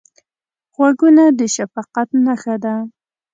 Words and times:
غوږونه 0.73 1.23
د 1.39 1.39
شفقت 1.55 2.09
نښه 2.25 2.55
ده 2.63 2.75